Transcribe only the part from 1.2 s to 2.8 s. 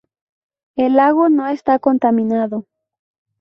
no está contaminado.